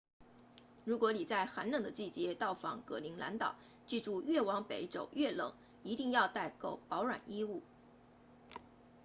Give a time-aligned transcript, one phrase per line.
[0.83, 3.55] 如果你在寒冷的季节到访格陵兰岛
[3.85, 7.61] 记住越往北走越冷一定要带够保暖衣物